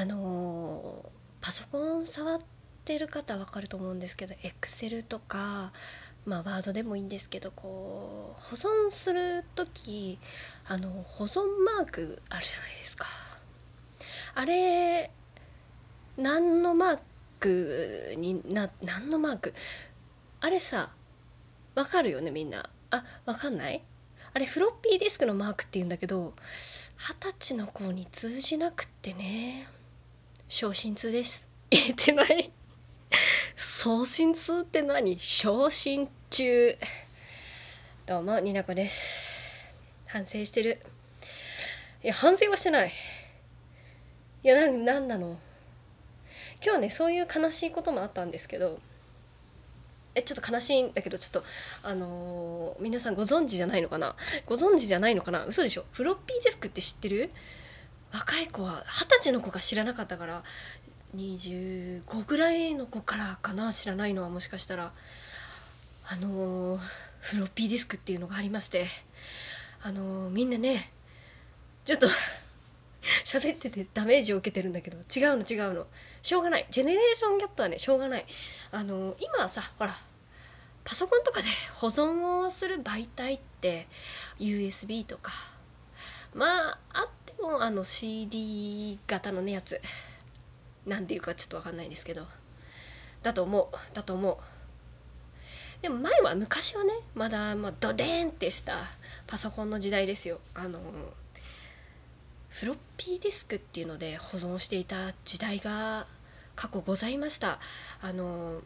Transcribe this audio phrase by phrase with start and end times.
[0.00, 1.04] あの、
[1.40, 2.40] パソコン触っ
[2.84, 5.72] てる方わかると思うんですけど Excel とか
[6.26, 10.18] まあワードでもいいんですけどこう保存する時
[10.68, 13.04] あの保存マークあるじゃないですか。
[14.34, 15.10] あれ
[16.16, 17.00] 何のマー
[17.40, 19.54] クにな何のマーク？
[20.40, 20.90] あれさ
[21.74, 22.68] わかるよねみんな。
[22.90, 23.82] あわかんない？
[24.34, 26.34] あれフロッピーディスクのマークって言うんだけど
[26.96, 29.66] 二十歳の子に通じなくってね。
[30.50, 31.50] 昇進痛です。
[31.70, 32.50] 言えてない。
[33.54, 35.18] 送信痛って何？
[35.18, 36.74] 昇進中。
[38.06, 39.74] どうもになこです。
[40.06, 40.78] 反省してる。
[42.02, 42.90] いや反省はしてない。
[44.42, 45.36] いやなんなんなの？
[46.64, 48.78] 今日ねそういう悲しいこともあったんですけど。
[50.14, 51.48] えちょっと悲しいんだけどちょっと
[51.86, 54.16] あのー、皆さんご存知じゃないのかな？
[54.46, 55.44] ご存知じゃないのかな？
[55.44, 55.84] 嘘でしょ？
[55.92, 57.30] フロッピーディスクって知ってる？
[58.12, 60.42] 若い子は二十歳の子が知らなかったから
[61.16, 64.92] 25ぐらいの子からかな知らないのはもしかしたら
[66.10, 66.78] あのー、
[67.20, 68.84] フロッピーディスクっていうのがありまして
[69.82, 70.76] あのー、みんなね
[71.84, 72.06] ちょっと
[73.02, 75.04] 喋っててダメージを受けてるんだけど違う
[75.36, 75.86] の違うの。
[76.20, 76.66] しょうがない。
[76.68, 78.24] ジェネレーションギャップはねしょうがない。
[78.72, 79.90] あの今はさほら
[80.84, 83.86] パソコンとかで保存をする媒体って
[84.38, 85.32] USB とか
[86.34, 87.06] まああ
[87.38, 89.80] ってもあの CD 型のねやつ。
[90.86, 92.22] なんていうかちょっと分かんないですけど。
[93.22, 93.94] だと思う。
[93.94, 94.36] だと思う。
[95.82, 98.72] でも前は昔はねまだ、まあ、ドデーンってした
[99.28, 100.40] パソコンの時代ですよ。
[100.54, 100.78] あの
[102.48, 106.06] フロッピーディスクっていうので保存していた時代が
[106.56, 107.60] 過去ございました。
[108.02, 108.60] あの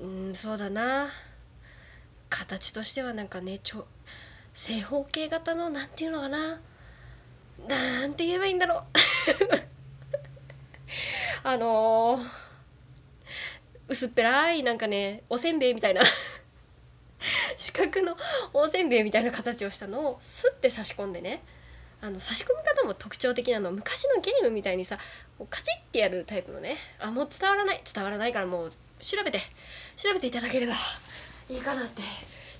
[0.00, 1.08] うんそうだな。
[2.28, 3.86] 形としてはなんかねちょ
[4.52, 6.60] 正方形型の何ていうのかな。
[7.68, 8.82] なんて言えばいいんだろう。
[11.46, 12.22] あのー、
[13.88, 16.02] 薄っぺらいなんかねおせんべいみたいな。
[17.56, 18.16] 四角の
[18.52, 21.42] おせんべいみたいな形をしたのをスッて差し込んでね。
[22.00, 23.70] あの差し込み方も特徴的なの。
[23.72, 24.98] 昔のゲームみたいにさ
[25.38, 26.76] こうカチッてやるタイプのね。
[26.98, 27.80] あもう伝わらない。
[27.92, 29.38] 伝わらないからもう調べて。
[29.96, 30.72] 調べていただければ
[31.48, 32.02] いいかなって。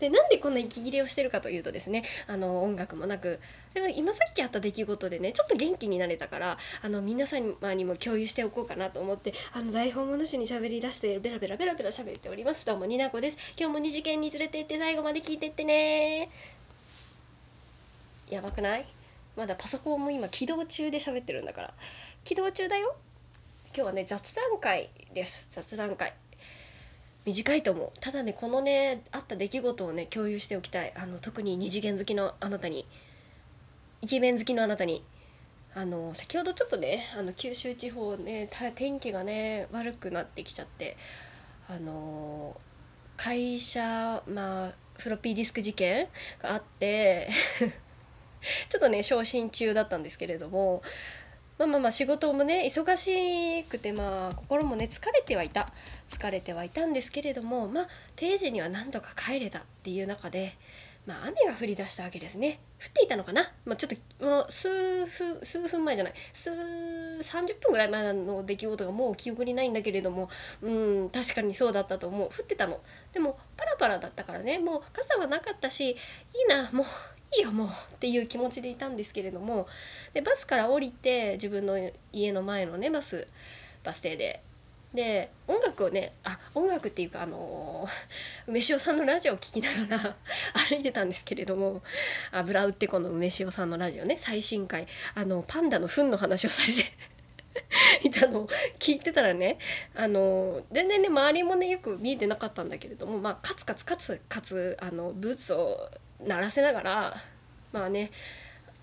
[0.00, 3.38] でなんでこんな息切れをしてるかというとですねあの音楽もなく
[3.74, 12.64] でも今さっきあった出来事でねちょっと元気になれたからあの皆様にも共有しておこうかなと思ってあの台本もなしに喋り出してベラベラベラベラ喋っております。
[12.64, 13.54] どうもになこです。
[13.58, 16.28] 今日も二次元に連れて行って最後まで聞いてってね。
[18.30, 18.86] やばくない？
[19.36, 21.74] まだパソコンも今起動中で喋ってるんだから。
[22.24, 22.96] 起動中だよ。
[23.74, 25.48] 今日はね雑談会です。
[25.50, 26.12] 雑談会。
[27.26, 27.90] 短いと思う。
[28.00, 30.92] ただねこのねあった出来事をね共有しておきたい。
[30.96, 32.86] あの特に二次元好きのあなたに。
[34.02, 35.02] イケメン好きのあなたに。
[35.74, 40.96] あの先ほどちょっとねあの九州地方ね天気がね悪くなってきちゃって。
[41.68, 42.56] あの
[43.16, 46.08] 会社まあフロッピーディスク事件
[46.40, 47.28] があって。
[48.70, 50.82] ちょっとね昇進中だったんですけれども。
[51.60, 55.68] まあまあまあ仕事もね忙しくてまあ心もね疲れてはいた。
[56.08, 60.54] 疲れてはいたんですけれどもまあ定時には何とか帰れたっていう中で
[61.06, 62.60] まあ雨が降り出したわけですね。
[62.80, 64.70] 降っていたのかな、まあ、ちょっともう数
[65.04, 66.14] 分数分前じゃない。
[66.32, 70.30] 数30分ぐらい前の出来事がもう記憶にないんだけれども
[70.62, 70.70] う
[71.04, 72.28] ん確かにそうだったと思う。
[72.28, 72.80] 降ってたの。
[73.12, 74.58] でもパラパラだったからね。
[74.58, 75.96] もう傘はなかったしいい
[76.48, 76.70] な。
[76.72, 76.86] もう
[77.38, 79.66] いよもうっていう気持ちでいたんですけれども
[80.12, 81.78] でバスから降りて自分の
[82.12, 83.26] 家の前のねバス
[83.84, 84.42] バス停で。
[84.94, 87.90] で音楽をねあ音楽っていうかあのー、
[88.50, 90.16] 梅塩さんのラジオを聴きながら
[90.68, 91.80] 歩いてたんですけれども
[92.32, 94.88] 油売ってこの梅塩さんのラジオね最新回。
[95.14, 96.82] あのパンダの糞の話をされて
[98.02, 98.48] いたのを
[98.80, 99.58] 聞いてたらね
[99.94, 105.88] あの全然ね周りもねよく見えてなかったんだけれどもまあカツカツカツカツあのブーツを
[106.26, 107.14] 鳴らせながら
[107.72, 108.10] まあね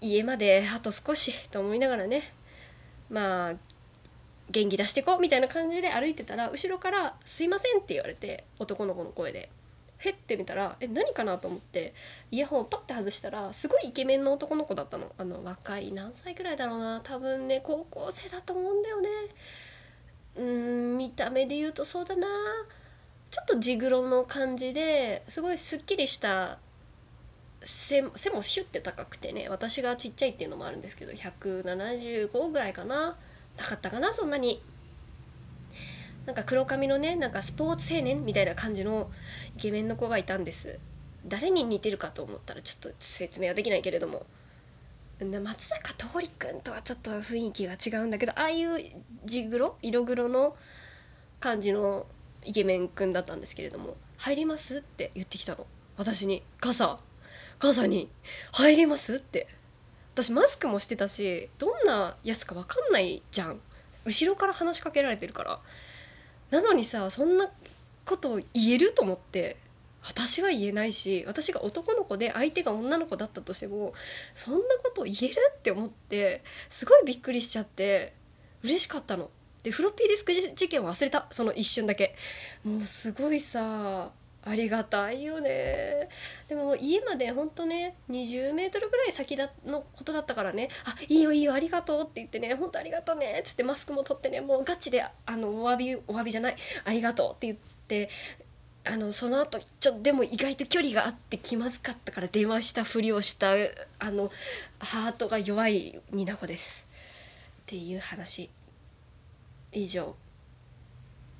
[0.00, 2.22] 家まであと少しと思いながらね
[3.10, 3.54] まあ
[4.50, 9.50] 元気出してこうみたいな感じで歩いてたら後ろから「すいません」って言われて男の子の声で。
[9.98, 11.94] へってみたらえ何かなと思って
[12.30, 15.10] イヤホンをパッて外したらすごいイケメンの男の子だったの。
[15.16, 17.00] あの若い何歳ぐらいだろうな。
[17.00, 19.08] 多分ね高校生だと思うんだよね。
[20.36, 22.26] うん見た目で言うとそうだな。
[23.30, 26.58] ちょっと地黒の感じですごいすっきりした
[27.66, 33.16] 背もシュッて高くてね私がちっちゃいっていうのもあるんですけど175ぐらいかな。
[33.56, 34.62] なかったかなそんなに。
[36.26, 39.10] なんか黒髪のねなんかスポーツ青年みたいな感じの
[39.56, 40.78] イケメンの子がいたんです。
[41.26, 44.24] 誰に似てるかと思ったらちょっと説明はできないけれども。
[45.18, 48.78] 松坂桃李君とはちょっと雰囲気が違うんだけどああいう
[49.24, 50.54] 地黒色黒の
[51.40, 52.06] 感じの
[52.44, 55.66] イケメン君だったんですけれども「入ります?」って言ってきたの。
[55.96, 56.98] 私に傘
[57.58, 58.08] 傘に
[58.52, 59.48] 「入ります?」って。
[60.14, 63.60] 私マスクもしてたしどんなやつか分かんないじゃん。
[64.06, 65.60] 後ろから話しかけられてるから。
[66.50, 67.50] なのにさそんな
[68.06, 69.58] ことを言えると思って
[70.02, 73.92] 私は言えないし私が男の子で相手が女の子だったとしても
[74.32, 78.14] そんなこと言えるって思ってすごいびっくりしちゃって
[78.62, 79.30] 嬉しかったの。
[79.62, 81.26] でフロッピーディスク事件忘れた。
[81.30, 82.14] その一瞬だけ。
[82.64, 84.12] もうすごいさ
[84.48, 86.08] ありがたいよね。
[86.48, 94.40] でも家までほんとね20メートルぐらい先だのことだったからね「あいいよいいよありがとう」って言ってね「ほんとありがとうね」っつってマスクも取ってね。
[94.40, 96.56] もうガチであのお詫びお詫びじゃない
[96.86, 97.58] 「ありがとう」って言っ
[97.88, 98.08] て
[98.84, 103.50] あのその後ちょっとでも意外と距離があって気まずかったから電話したふりをした
[103.98, 104.30] あの
[104.78, 106.86] ハートが弱いニナコです。
[107.62, 108.48] っていう話。
[109.72, 110.14] 以上。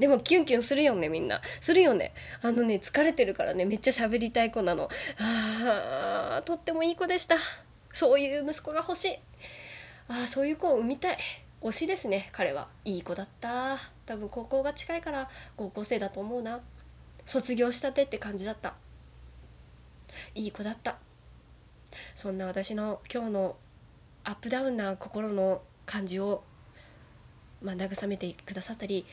[0.00, 1.40] でもキュンキュンするよねみんな。
[1.42, 2.14] するよね。
[2.42, 3.66] あのね疲れてるからね。
[3.66, 4.88] めっちゃ喋りたい子なの。
[5.20, 7.36] あーとってもいい子でした。
[7.92, 9.18] そういう息子が欲しい。
[10.08, 11.16] あーそういう子を産みたい。
[11.60, 12.68] 推しですね彼は。
[12.86, 13.76] いい子だった。
[14.06, 16.60] 多分高校が近いから高校生だと思うな。
[17.26, 18.74] 卒業したてって感じだった。
[20.34, 20.96] いい子だった。
[22.14, 23.56] そんな私の今日の
[24.24, 26.42] アップダウンな心の感じを
[27.62, 29.04] まあ、慰めてくださったり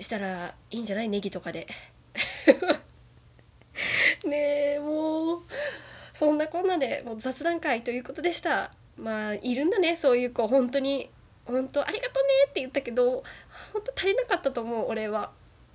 [0.00, 1.08] したらいいんじゃない？
[1.08, 1.66] ネギとかで。
[4.26, 5.40] ねえもう
[6.12, 8.72] そんなこんなでもう雑談会ということでした。
[8.96, 10.48] まあいるんだねそういう子。
[10.48, 11.10] 本当に
[11.44, 13.22] 本当ありがとうねって言ったけど
[13.72, 15.30] 本当足りなかったと思う俺は。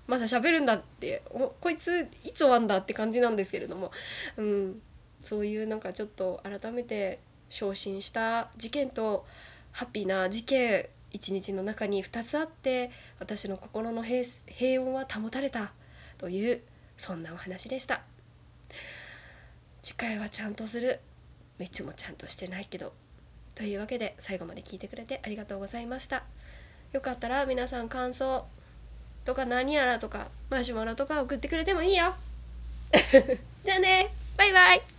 [0.06, 1.24] まだ喋るんだって。
[1.32, 3.92] こいついつ終わんだって感じなんですけれども。
[4.36, 4.82] うん。
[5.20, 9.26] そういうなんかちょっと改めて昇進した事件と
[9.72, 15.72] ハッピーな事件一日の中に2つあって私の心の平平穏は保たれた
[16.18, 16.62] という
[16.98, 18.02] そんなお話でした。
[19.82, 21.00] 次回はちゃんとする。
[21.60, 22.94] いつもちゃんとしてないけど。
[23.56, 26.24] というわけで最後まで聞いてくれてありがとうございました。
[26.92, 28.46] よかったら皆さん感想
[29.24, 32.14] とか何やらとかマシュマロとか送ってくれてもいいよ。
[33.64, 34.10] じゃあね。
[34.38, 34.93] バイバイ。